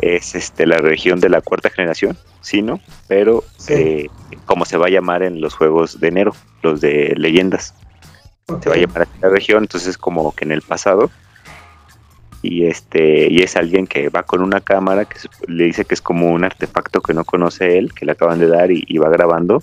[0.00, 2.80] es este, la región de la cuarta generación, sí, ¿no?
[3.08, 3.72] Pero Sí.
[3.74, 4.10] eh,
[4.44, 7.74] como se va a llamar en los juegos de enero, los de leyendas,
[8.62, 11.10] se va a llamar así la región, entonces como que en el pasado.
[12.42, 15.16] Y este, y es alguien que va con una cámara que
[15.48, 18.46] le dice que es como un artefacto que no conoce él, que le acaban de
[18.46, 19.62] dar y, y va grabando.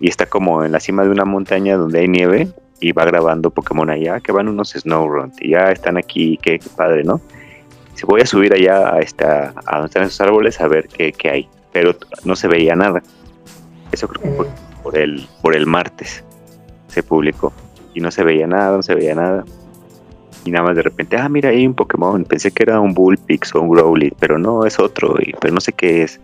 [0.00, 2.48] Y está como en la cima de una montaña donde hay nieve
[2.80, 6.68] y va grabando Pokémon allá, que van unos Snowrun y ya están aquí, qué, qué
[6.76, 7.20] padre, ¿no?
[7.94, 11.12] Se voy a subir allá a, esta, a donde están esos árboles a ver qué,
[11.12, 13.02] qué hay, pero no se veía nada.
[13.90, 14.46] Eso creo que Ujú.
[14.82, 16.24] por el, por el martes
[16.86, 17.52] se publicó
[17.94, 19.44] y no se veía nada, no se veía nada.
[20.44, 22.24] Y nada más de repente, ah, mira, hay un Pokémon.
[22.24, 25.60] Pensé que era un Bullpix o un Growlithe, pero no, es otro, y, pero no
[25.60, 26.20] sé qué es.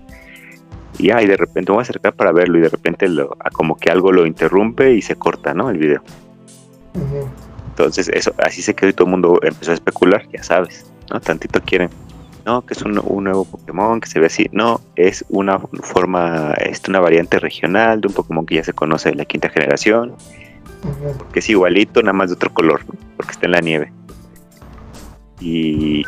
[0.98, 3.36] Y ah, y de repente me voy a acercar para verlo y de repente lo,
[3.52, 5.68] como que algo lo interrumpe y se corta, ¿no?
[5.68, 6.02] El video.
[7.68, 11.20] Entonces, eso, así se quedó y todo el mundo empezó a especular, ya sabes, ¿no?
[11.20, 11.90] Tantito quieren.
[12.46, 14.48] No, que es un, un nuevo Pokémon que se ve así.
[14.52, 19.10] No, es una forma, es una variante regional de un Pokémon que ya se conoce
[19.10, 20.14] de la quinta generación,
[21.32, 22.94] que es igualito, nada más de otro color, ¿no?
[23.16, 23.92] porque está en la nieve.
[25.40, 26.02] Y,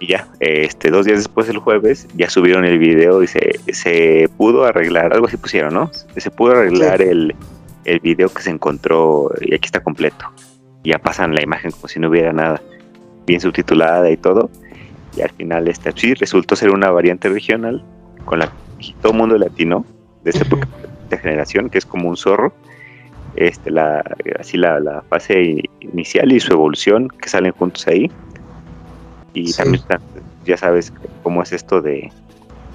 [0.00, 4.28] y ya, este, dos días después, el jueves, ya subieron el video y se, se
[4.36, 5.90] pudo arreglar, algo así pusieron, ¿no?
[6.16, 7.08] Se pudo arreglar Sí.
[7.08, 7.34] el,
[7.84, 10.26] el video que se encontró y aquí está completo.
[10.84, 12.60] Ya pasan la imagen como si no hubiera nada,
[13.26, 14.50] bien subtitulada y todo.
[15.16, 17.82] Y al final, este, sí, resultó ser una variante regional
[18.24, 18.46] con la
[18.78, 19.84] que todo el mundo latino
[20.24, 20.48] de Ujú.
[20.50, 20.68] Pokémon
[21.10, 22.52] de generación, que es como un zorro.
[23.36, 24.02] Este, la,
[24.38, 28.10] así la, la fase inicial y su evolución que salen juntos ahí.
[29.34, 29.56] Y Sí.
[29.58, 30.00] también está-
[30.44, 32.10] ya sabes cómo es esto de,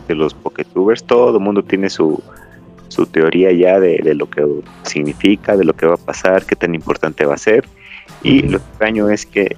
[0.08, 1.04] de los Poketubers.
[1.04, 2.22] Todo el mundo tiene su,
[2.88, 4.46] su teoría ya de, de lo que
[4.84, 7.66] significa, de lo que va a pasar, qué tan importante va a ser.
[8.22, 9.56] Y lo extraño es que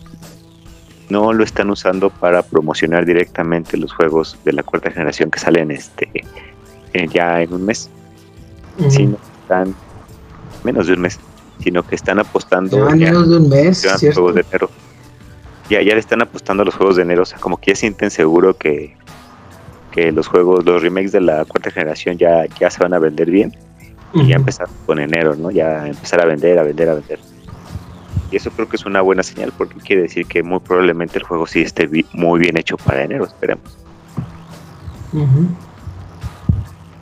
[1.10, 5.72] no lo están usando para promocionar directamente los juegos de la cuarta generación que salen
[5.72, 6.10] este
[6.94, 7.90] eh, ya en un mes,
[8.80, 8.92] Ujú.
[8.92, 9.76] sino que están
[10.64, 11.20] menos de un mes,
[11.60, 14.70] sino que están apostando ya menos de un mes, juegos de enero.
[15.70, 17.76] Ya, ya le están apostando a los juegos de enero, o sea, como que ya
[17.76, 18.96] sienten seguro que,
[19.96, 23.32] que los juegos, los remakes de la cuarta generación ya, ya se van a vender
[23.32, 23.56] bien
[24.14, 25.52] y ya empezar con enero, ¿no?
[25.52, 27.20] Ya empezar a vender, a vender, a vender.
[28.30, 31.24] Y eso creo que es una buena señal porque quiere decir que muy probablemente el
[31.24, 33.78] juego sí esté muy bien hecho para enero, esperemos.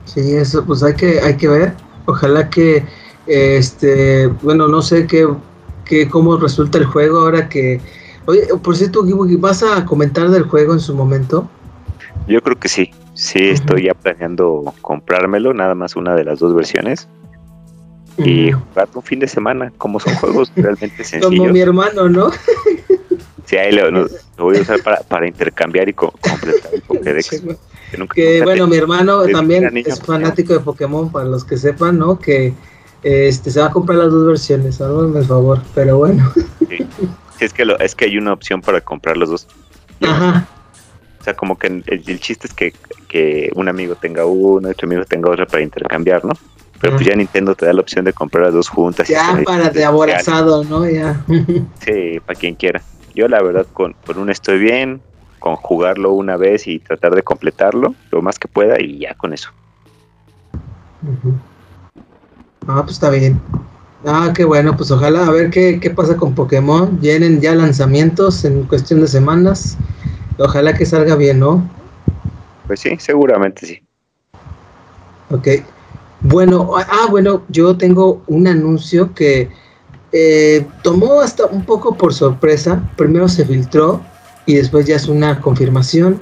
[0.06, 1.74] Sí, eso pues hay que, hay que ver.
[2.06, 2.86] Ojalá que,
[3.26, 5.28] este, bueno, no sé qué,
[5.86, 7.82] qué, cómo resulta el juego ahora que...
[8.26, 9.04] Oye, por cierto,
[9.40, 11.50] ¿vas a comentar del juego en su momento?
[12.28, 16.56] Yo creo que sí, sí estoy ya planeando comprármelo, nada más una de las dos
[16.56, 17.08] versiones
[18.18, 21.52] y jugar un fin de semana, como son juegos realmente Como sencillos.
[21.52, 22.32] mi hermano, ¿no?
[23.46, 24.08] Sí, ahí lo,
[24.38, 27.30] voy a usar para, para intercambiar y co- completar el Pokédex.
[27.30, 27.58] que nunca-
[27.92, 27.98] Que
[28.38, 32.18] nunca bueno, te- mi hermano también es fanático de Pokémon, para los que sepan, ¿no?
[32.18, 32.54] Que
[33.04, 36.32] este se va a comprar las dos versiones, háganme el favor, pero bueno.
[36.70, 36.78] Sí,
[37.38, 39.48] Sí, es que lo, es que hay una opción para comprar los dos.
[40.02, 40.48] Ajá.
[41.24, 42.74] O sea, como que el, el chiste es que,
[43.08, 46.34] que un amigo tenga uno, otro amigo tenga otro para intercambiar, ¿no?
[46.82, 49.10] Pero pues ya Nintendo te da la opción de comprar las dos juntas.
[49.10, 50.86] y Ya está- para de aborazado, ¿no?
[50.90, 51.24] Ya.
[51.80, 52.82] Sí, para quien quiera.
[53.16, 55.02] Yo la verdad con, con uno estoy bien,
[55.40, 59.32] con jugarlo una vez y tratar de completarlo lo más que pueda y ya con
[59.32, 59.50] eso.
[62.68, 63.40] Ah, pues está bien.
[64.06, 67.00] Ah, qué bueno, pues ojalá a ver qué, qué pasa con Pokémon.
[67.00, 69.78] Vienen ya lanzamientos en cuestión de semanas.
[70.38, 71.70] Ojalá que salga bien, ¿no?
[72.68, 73.84] Pues sí, seguramente sí.
[75.30, 75.48] Ok.
[76.22, 79.50] Bueno, ah, bueno, yo tengo un anuncio que
[80.12, 82.90] eh, tomó hasta un poco por sorpresa.
[82.96, 84.02] Primero se filtró
[84.46, 86.20] y después ya es una confirmación.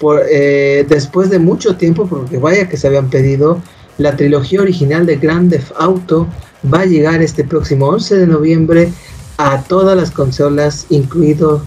[0.00, 3.60] Por, eh, después de mucho tiempo, porque vaya que se habían pedido,
[3.98, 6.26] la trilogía original de Grand Theft Auto
[6.72, 8.92] va a llegar este próximo 11 de noviembre
[9.36, 11.62] a todas las consolas, incluido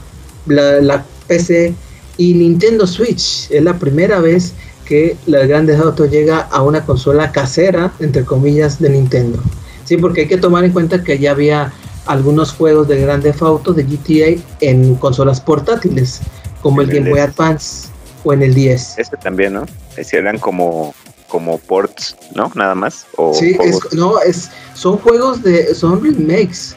[0.47, 1.75] la, la PC
[2.17, 3.49] y Nintendo Switch.
[3.51, 4.53] Es la primera vez
[4.85, 9.39] que la Grand Theft Auto llega a una consola casera, entre comillas, de Nintendo.
[9.83, 11.73] Sí, porque hay que tomar en cuenta que ya había
[12.05, 16.21] algunos juegos de Grand Theft Auto de GTA en consolas portátiles,
[16.61, 17.19] como el En el Game Boy.
[17.19, 17.89] Advance
[18.23, 18.95] o en el 10.
[18.97, 19.65] Este también, ¿no?
[19.97, 20.93] Ese eran como,
[21.27, 22.51] como ports, ¿no?
[22.55, 23.05] Nada más.
[23.17, 26.75] O Sí, es, no, es, son juegos de, son remakes,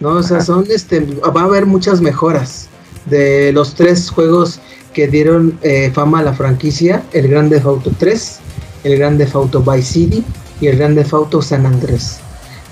[0.00, 0.10] ¿no?
[0.10, 0.46] O sea, Ajá.
[0.46, 2.68] son, este, va a haber muchas mejoras.
[3.06, 4.60] De los tres juegos
[4.92, 8.38] que dieron eh, fama a la franquicia, el Grand Theft Auto 3,
[8.84, 10.24] el Grand Theft Auto Vice City
[10.60, 12.18] y el Grand Theft Auto San Andrés.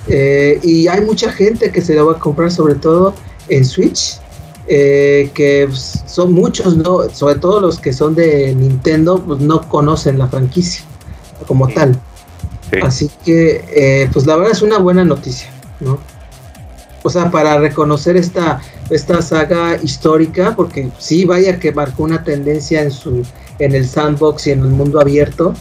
[0.07, 3.15] Eh, y hay mucha gente que se lo va a comprar, sobre todo
[3.49, 4.19] en Switch,
[4.67, 7.09] eh, que pues, son muchos, ¿no?
[7.11, 10.85] sobre todo los que son de Nintendo, pues no conocen la franquicia
[11.47, 11.99] como tal.
[12.71, 12.79] Sí.
[12.83, 15.99] Así que, pues la verdad es una buena noticia, ¿no?
[17.03, 18.61] O sea, para reconocer esta,
[18.91, 23.27] esta saga histórica, porque sí, vaya que marcó una tendencia en su,
[23.59, 25.55] en el sandbox y en el mundo abierto,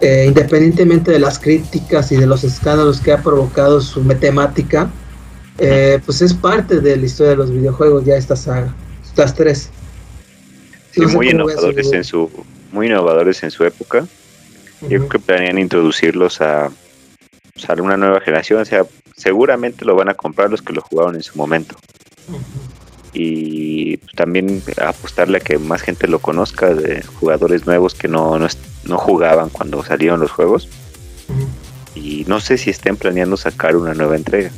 [0.00, 4.88] eh, independientemente de las críticas y de los escándalos que ha provocado su temática,
[5.58, 8.72] eh, pues es parte de la historia de los videojuegos ya esta saga,
[9.04, 9.70] estas tres.
[10.92, 12.30] Sí, No muy innovadores en su
[12.70, 14.06] muy innovadores en su época.
[14.82, 16.70] Yo creo que planean introducirlos a,
[17.52, 18.60] pues, a una nueva generación.
[18.60, 18.84] O sea,
[19.18, 21.76] seguramente lo van a comprar los que lo jugaron en su momento.
[23.12, 28.46] Y también apostarle a que más gente lo conozca de jugadores nuevos que no, no,
[28.84, 30.68] no jugaban cuando salieron los juegos.
[31.94, 34.50] Y no sé si estén planeando sacar una nueva entrega.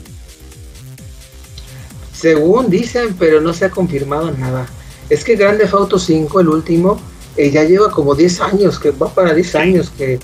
[2.13, 4.67] Según dicen, pero no se ha confirmado nada.
[5.09, 7.01] Es que Grand Theft Auto 5, el último,
[7.37, 10.21] eh, ya lleva como 10 años, que va para 10 años, que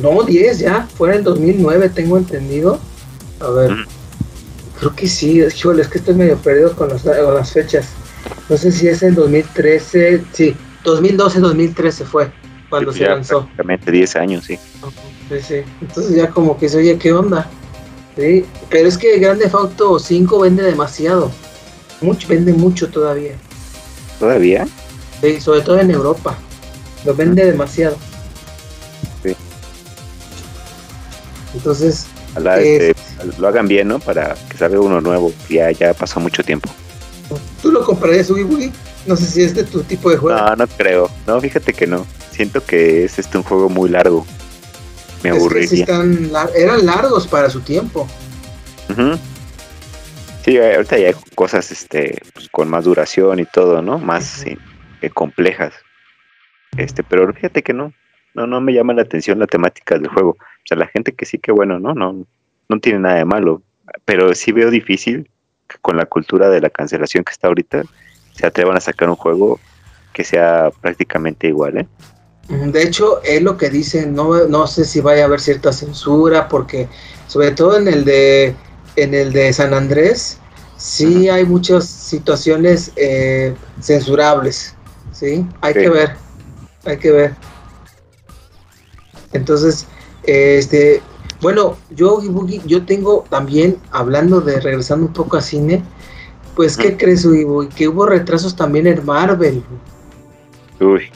[0.00, 2.78] no 10 ya, fue en el 2009, tengo entendido.
[3.40, 3.70] A ver,
[4.78, 7.86] creo que sí, híjole, es que estoy medio perdido con, las- con las fechas.
[8.48, 12.30] No sé si es en 2013, sí, 2012-2013 fue
[12.68, 13.40] cuando Sí, se ya lanzó.
[13.40, 14.58] Prácticamente 10 años, sí.
[15.28, 15.54] Sí, sí.
[15.80, 17.48] Entonces ya como que se oye, ¿qué onda?
[18.16, 21.30] Sí, pero es que Grand Theft Auto 5 vende demasiado.
[22.00, 23.34] Mucho, vende mucho todavía.
[24.18, 24.66] ¿Todavía?
[25.20, 26.36] Sí, sobre todo en Europa.
[27.04, 27.96] Lo vende demasiado.
[29.22, 29.34] Sí.
[31.54, 32.99] Entonces, Ojalá Es- este,
[33.38, 33.98] lo hagan bien, ¿no?
[34.00, 35.32] Para que salga uno nuevo.
[35.48, 36.70] Ya, ya pasó mucho tiempo.
[37.62, 38.72] ¿tú lo comprarías, Boogie?
[39.06, 40.38] No sé si es de tu tipo de juego.
[40.38, 41.10] No, no creo.
[41.26, 42.06] No, fíjate que no.
[42.30, 44.26] Siento que es este un juego muy largo.
[45.22, 45.84] Me Es que sí aburriría.
[45.84, 48.06] están lar- eran largos para su tiempo.
[50.44, 53.98] Sí, eh, ahorita ya hay cosas este, pues, con más duración y todo, ¿no?
[53.98, 54.58] Más eh,
[55.02, 55.74] eh, complejas.
[56.76, 57.92] Este, pero fíjate que no.
[58.34, 60.30] No, no me llama la atención la temática del juego.
[60.30, 61.94] O sea, la gente que sí que bueno, ¿no?
[61.94, 62.24] No,
[62.70, 63.62] no tiene nada de malo.
[64.04, 65.28] Pero sí veo difícil
[65.68, 67.82] que con la cultura de la cancelación que está ahorita
[68.34, 69.58] se atrevan a sacar un juego
[70.12, 71.88] que sea prácticamente igual, ¿eh?
[72.48, 76.48] De hecho, es lo que dicen, no, no sé si vaya a haber cierta censura,
[76.48, 76.88] porque
[77.28, 78.54] sobre todo en el de
[78.96, 80.38] en el de San Andrés,
[80.76, 84.74] sí hay muchas situaciones eh, censurables,
[85.12, 85.46] ¿sí?
[85.60, 85.80] Hay Sí.
[85.80, 86.16] que ver,
[86.84, 87.34] hay que ver.
[89.32, 89.86] Entonces,
[90.24, 91.00] este,
[91.40, 95.82] bueno, yo, Boogie, yo tengo también, hablando de, regresando un poco a cine,
[96.54, 96.98] pues, ¿qué Ujú.
[96.98, 97.68] crees, Boogie?
[97.70, 99.62] Que hubo retrasos también en Marvel.
[100.80, 101.10] Uy,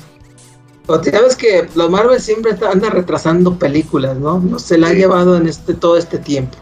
[0.86, 4.38] O sea, sabes que los Marvel siempre anda retrasando películas, ¿no?
[4.38, 6.56] No se la ha llevado en este todo este tiempo.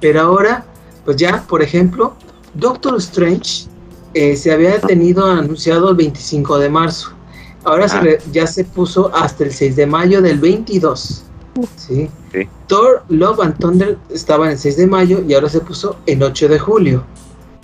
[0.00, 0.64] Pero ahora,
[1.04, 2.14] pues ya, por ejemplo,
[2.54, 3.66] Doctor Strange
[4.14, 7.12] eh, se había tenido anunciado el 25 de marzo.
[7.64, 8.00] Ahora se Ah.
[8.00, 11.22] re- ya se puso hasta el 6 de mayo del 22.
[11.76, 12.08] ¿Sí?
[12.32, 12.48] Sí.
[12.66, 16.22] Thor, Love and Thunder estaba en el 6 de mayo y ahora se puso en
[16.22, 17.04] 8 de julio.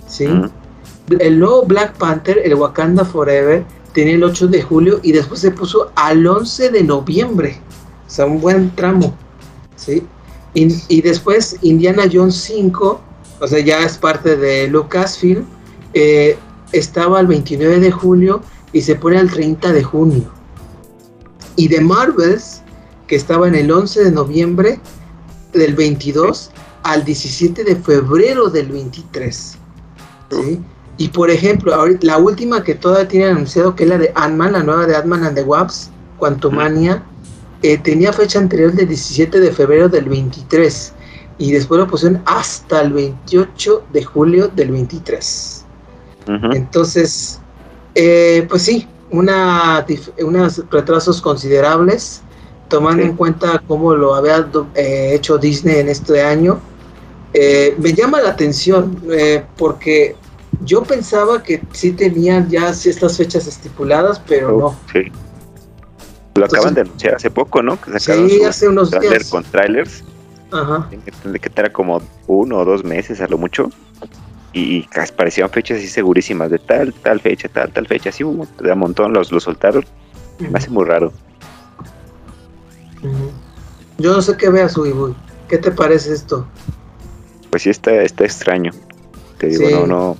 [0.07, 0.27] ¿sí?
[1.19, 5.51] El nuevo Black Panther, el Wakanda Forever, tenía el 8 de julio y después se
[5.51, 7.59] puso al 11 de noviembre.
[8.07, 9.13] O sea, un buen tramo.
[9.75, 10.03] ¿sí?
[10.53, 13.01] Y, y después Indiana Jones 5,
[13.41, 15.45] o sea, ya es parte de Lucasfilm,
[15.93, 16.37] eh,
[16.71, 18.41] estaba el 29 de julio
[18.73, 20.31] y se pone al 30 de junio.
[21.55, 22.58] Y de Marvels,
[23.09, 24.79] que estaba en el 11 de noviembre
[25.51, 26.51] del 22
[26.83, 29.57] al 17 de febrero del 23.
[30.29, 30.59] ¿sí?
[30.97, 34.51] Y por ejemplo, ahorita, la última que todavía tienen anunciado, que es la de Ant-Man,
[34.51, 37.03] la nueva de Ant-Man and the Wasp, Quantumania,
[37.63, 40.93] eh, tenía fecha anterior del 17 de febrero del 23.
[41.39, 45.65] Y después lo pusieron hasta el 28 de julio del 23.
[46.27, 46.51] Ujú.
[46.51, 47.39] Entonces,
[47.95, 49.83] eh, pues sí, una,
[50.21, 52.21] unos retrasos considerables,
[52.69, 53.09] tomando Sí.
[53.09, 56.59] en cuenta cómo lo había eh, hecho Disney en este año.
[57.33, 60.15] Eh, me llama la atención eh, porque
[60.61, 64.79] yo pensaba que sí tenían ya estas fechas estipuladas, pero no.
[64.93, 65.11] Sí.
[66.35, 67.79] Lo acaban de anunciar hace poco, ¿no?
[67.81, 69.29] Que sacaron Sí, hace unos días.
[69.29, 70.03] con trailers.
[70.51, 70.89] Ajá.
[71.25, 73.69] de que era como uno o dos meses a lo mucho.
[74.51, 78.09] Y parecían fechas así segurísimas de tal, tal fecha, tal, tal fecha.
[78.09, 79.85] Así hubo de a montón los, los soltaron.
[80.39, 81.13] Me hace muy raro.
[83.99, 84.93] Yo no sé qué veas, Uy,
[85.47, 86.45] ¿Qué te parece esto?
[87.49, 88.71] Pues sí, está, está extraño.
[89.37, 89.73] Te digo, Sí.
[89.73, 90.17] no, no.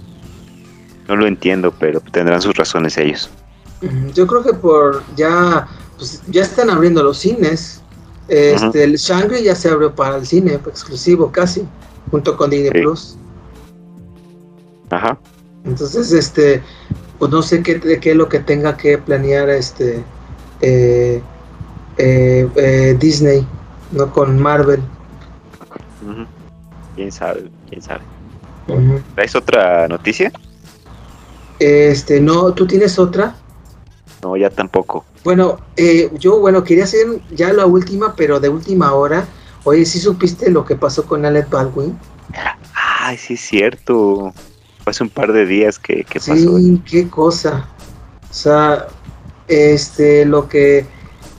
[1.08, 3.30] No lo entiendo, pero tendrán sus razones ellos.
[4.14, 7.82] Yo creo que por ya, pues ya están abriendo los cines.
[8.28, 11.66] Este, el Shangri ya se abrió para el cine exclusivo casi,
[12.12, 12.82] junto con Disney Sí.
[12.82, 13.18] Plus.
[14.92, 15.18] Ajá.
[15.66, 16.62] Entonces, este,
[17.18, 20.04] pues no sé qué, qué es lo que tenga que planear este
[20.62, 21.22] eh,
[21.98, 23.48] eh, eh, Disney,
[23.92, 24.82] no con Marvel.
[26.96, 27.50] ¿Quién sabe?
[27.70, 28.02] ¿Quién sabe?
[29.16, 30.32] ¿Traes otra noticia?
[31.60, 33.36] Este, no, ¿tú tienes otra?
[34.24, 35.06] No, ya tampoco.
[35.24, 39.26] Bueno, eh, yo, bueno, quería hacer ya la última, pero de última hora.
[39.64, 41.98] Oye, ¿sí supiste lo que pasó con Alec Baldwin?
[42.74, 44.34] Ay, sí es cierto.
[44.86, 46.34] Hace un par de días que, que pasó.
[46.58, 47.68] Sí, qué cosa.
[48.30, 48.88] O sea,
[49.48, 50.86] este, lo que,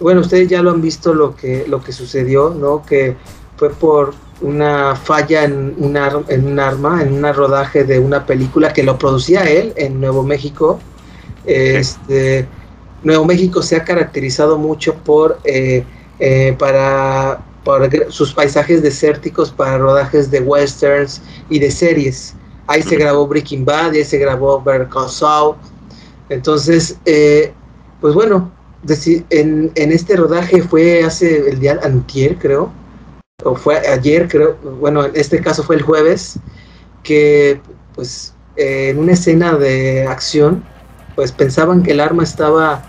[0.00, 2.82] bueno, ustedes ya lo han visto lo que, lo que sucedió, ¿no?
[2.84, 3.16] Que
[3.56, 8.24] fue por una falla en un, ar- en un arma, en un rodaje de una
[8.24, 10.80] película que lo producía él en Nuevo México.
[11.44, 12.46] Este,
[13.02, 15.84] Nuevo México se ha caracterizado mucho por, eh,
[16.18, 17.42] eh, para,
[18.08, 22.34] sus paisajes desérticos para rodajes de westerns y de series.
[22.66, 24.88] Ahí se grabó Breaking Bad, ahí se grabó Better.
[26.28, 27.52] Entonces, eh,
[28.00, 28.50] pues bueno,
[29.30, 32.72] en, en este rodaje fue hace el día antier, creo,
[33.44, 36.38] o fue ayer, creo, bueno, en este caso fue el jueves,
[37.02, 37.60] que
[37.94, 40.62] pues eh, en una escena de acción,
[41.14, 42.82] pues pensaban que el arma estaba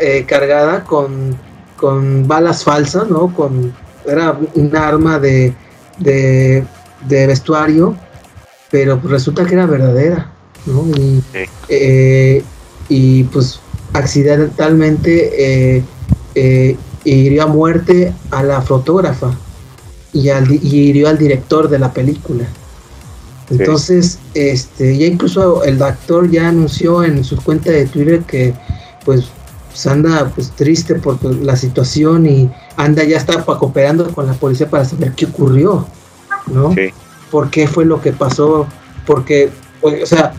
[0.00, 1.36] eh, cargada con,
[1.76, 3.32] con balas falsas, ¿no?
[3.34, 3.74] Con,
[4.06, 5.54] era un arma de,
[5.98, 6.64] de,
[7.08, 7.96] de vestuario,
[8.70, 10.30] pero resulta que era verdadera,
[10.66, 10.86] ¿no?
[10.96, 11.44] Y, Sí.
[11.68, 12.44] eh,
[12.88, 13.60] y pues
[13.94, 15.82] accidentalmente eh,
[16.34, 19.34] eh, hirió a muerte a la fotógrafa
[20.12, 22.44] y, al, y hirió al director de la película.
[23.50, 28.54] Entonces, este, ya incluso el actor ya anunció en su cuenta de Twitter que
[29.04, 29.26] pues,
[29.68, 34.32] pues, anda pues triste por pues, la situación y anda ya está cooperando con la
[34.32, 35.86] policía para saber qué ocurrió,
[36.46, 36.74] ¿no?
[36.74, 36.90] Sí.
[37.30, 38.66] por qué fue lo que pasó,
[39.06, 39.50] porque,
[39.82, 40.32] o o sea,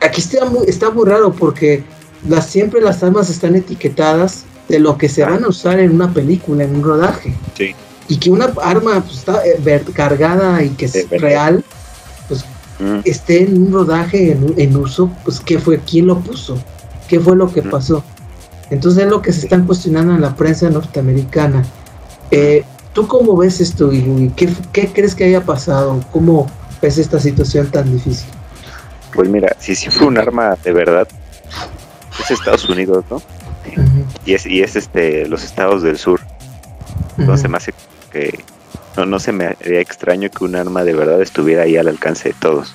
[0.00, 1.82] aquí está muy, está muy raro porque
[2.28, 6.12] las, siempre las armas están etiquetadas de lo que se van a usar en una
[6.12, 7.34] película, en un rodaje.
[7.56, 7.74] Sí.
[8.08, 11.64] Y que una arma pues, está eh, ver- cargada y que es real,
[12.80, 16.56] Mm, esté en un rodaje en, en uso, pues qué fue, quién lo puso,
[17.08, 17.68] qué fue lo que Ujú.
[17.68, 18.02] pasó.
[18.70, 21.62] Entonces es lo que se están cuestionando en la prensa norteamericana.
[22.30, 24.30] Eh, ¿Tú cómo ves esto, Igui?
[24.34, 26.02] ¿Qué, ¿Qué crees que haya pasado?
[26.10, 28.30] ¿Cómo ves esta situación tan difícil?
[29.12, 31.06] Pues mira, si sí fue un arma de verdad,
[32.18, 33.22] es Estados Unidos, ¿no?
[34.24, 36.20] Y es, y es este los estados del sur.
[37.18, 37.74] Entonces me hace
[38.10, 38.42] que
[38.96, 42.30] no, no se me haría extraño que un arma de verdad estuviera ahí al alcance
[42.30, 42.74] de todos.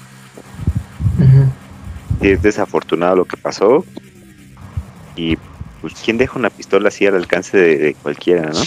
[1.17, 1.49] ujú.
[2.21, 3.83] Y es desafortunado lo que pasó.
[5.15, 5.37] Y
[5.81, 8.61] pues quién deja una pistola así al alcance de, de cualquiera, ¿no?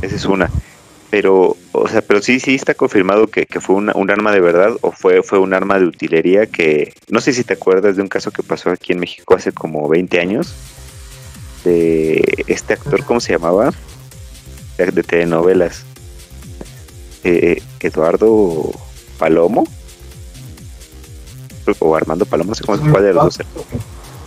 [0.00, 0.50] Esa es una.
[1.12, 4.40] Pero, o sea, pero sí, sí está confirmado que, que fue una- un arma de
[4.40, 8.02] verdad o fue, fue un arma de utilería que, no sé si te acuerdas de
[8.02, 10.54] un caso que pasó aquí en México hace como 20 años,
[11.64, 13.74] de este actor, ¿cómo se llamaba?
[14.78, 15.84] De, telenovelas.
[17.24, 18.72] Eh, Eduardo
[19.18, 19.64] Palomo.
[21.78, 23.46] O Armando Palomo, no sé cómo cuál de los dos.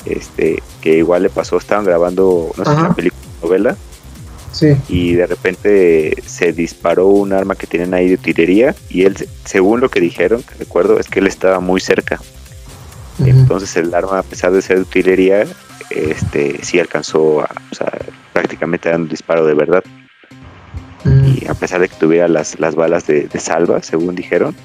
[0.06, 3.76] Este, que igual le pasó, estaban grabando, no sé, una película, novela,
[4.56, 4.78] Sí.
[4.88, 9.82] y de repente se disparó un arma que tienen ahí de utilería y él, según
[9.82, 12.22] lo que dijeron, que recuerdo, es que él estaba muy cerca.
[13.30, 15.46] Entonces el arma, a pesar de ser de utilería,
[15.90, 17.92] este, sí alcanzó a, o sea,
[18.34, 19.84] prácticamente dar un disparo de verdad.
[21.28, 24.56] Y a pesar de que tuviera las, las balas de, de salva, según dijeron,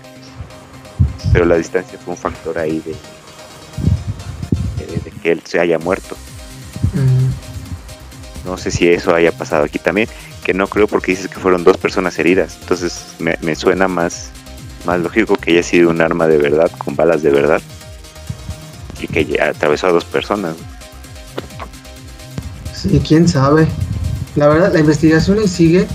[1.33, 2.95] pero la distancia fue un factor ahí de,
[4.87, 6.17] de- de que él se haya muerto.
[8.45, 10.09] No sé si eso haya pasado aquí también,
[10.45, 12.59] que no creo porque dices que fueron dos personas heridas.
[12.61, 14.31] Entonces me, me suena más,
[14.87, 17.61] más lógico que haya sido un arma de verdad, con balas de verdad,
[19.01, 20.57] y que atravesó a dos personas.
[22.75, 23.69] Sí, quién sabe.
[24.37, 25.87] La verdad, la investigación ahí sigue.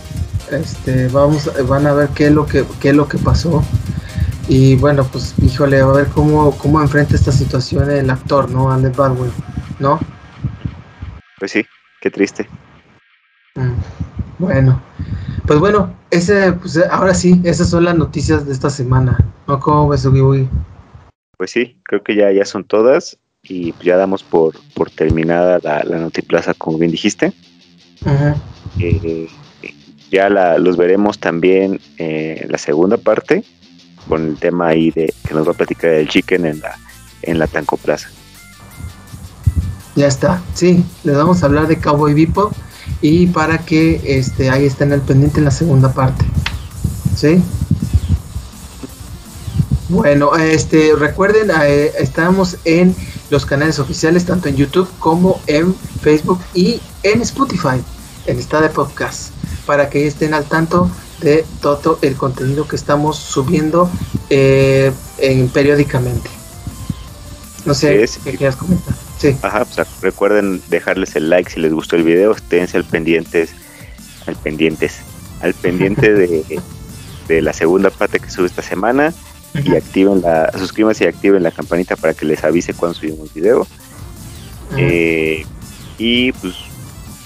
[0.52, 3.64] Este, vamos, van a ver qué es lo que, qué es lo que pasó.
[4.48, 8.72] Y bueno, pues, híjole, a ver cómo, cómo enfrenta esta situación el actor, ¿no?
[8.72, 9.32] Alec Baldwin,
[9.80, 10.00] ¿no?
[11.39, 11.66] Pues sí,
[12.06, 12.47] qué triste.
[13.56, 13.74] Mm,
[14.38, 14.80] Bueno,
[15.47, 19.60] pues bueno, ese, pues ahora sí, esas son las noticias de esta semana, ¿no?
[19.60, 20.47] ¿Cómo ves, Ugi?
[21.38, 25.84] Pues sí, creo que ya, ya son todas y ya damos por, por terminada la,
[25.84, 27.34] la Notiplaza, como bien dijiste.
[28.06, 28.39] Ujú,
[28.80, 29.28] Eh,
[30.12, 33.43] ya la, los veremos también eh, en la segunda parte,
[34.08, 36.76] con el tema ahí de que nos va a platicar el chicken en la,
[37.24, 38.10] en la Tanco Plaza.
[39.96, 42.52] Ya está, sí, les vamos a hablar de Cowboy Bebop
[43.02, 46.26] y para que este ahí estén al pendiente en la segunda parte.
[47.16, 47.41] ¿Sí?
[49.88, 52.93] Bueno, este recuerden, eh, estamos en
[53.30, 57.82] los canales oficiales tanto en YouTube como en Facebook y en Spotify,
[58.26, 59.30] en esta de podcast,
[59.66, 60.89] para que estén al tanto
[61.22, 63.89] de todo el contenido que estamos subiendo
[64.30, 66.30] eh, en, periódicamente.
[67.64, 69.05] No sé Sí, qué quieras comentar.
[69.18, 73.51] Sí, Ajá, pues recuerden dejarles el like si les gustó el video, esténse al pendientes,
[74.28, 74.97] al pendientes,
[75.41, 76.59] al pendiente de,
[77.28, 79.13] de la segunda parte que sube esta semana
[79.63, 83.66] y activen la, suscríbanse y activen la campanita para que les avise cuando subimos video.
[84.78, 85.45] Eh,
[85.97, 86.55] y pues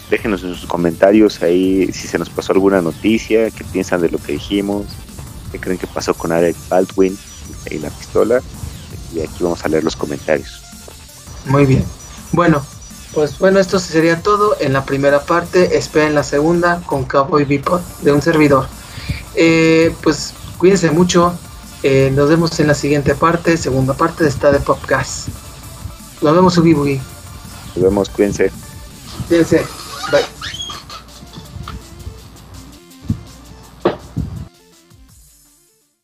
[0.09, 4.17] déjenos en sus comentarios ahí si se nos pasó alguna noticia, qué piensan de lo
[4.17, 4.85] que dijimos,
[5.51, 7.17] qué creen que pasó con Alec Baldwin
[7.71, 8.41] y la pistola.
[9.13, 10.58] Y aquí vamos a leer los comentarios.
[11.45, 11.85] Muy bien.
[12.31, 12.63] Bueno,
[13.13, 15.77] pues bueno, esto sería todo en la primera parte.
[15.77, 18.67] Esperen la segunda con Cowboy Bebop de un servidor.
[19.35, 21.33] Eh, pues cuídense mucho.
[21.81, 25.29] Eh, nos vemos en la siguiente parte, segunda parte de esta de Popcast.
[26.21, 26.99] Nos vemos, Boogie.
[27.75, 28.51] Nos vemos, cuídense.
[29.27, 29.65] Cuídense.
[30.11, 30.38] Bye.